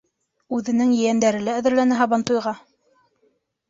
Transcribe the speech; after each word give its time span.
Үҙенең 0.57 0.95
ейәндәре 1.01 1.43
лә 1.51 1.59
әҙерләнә 1.61 2.03
һабантуйға. 2.03 2.59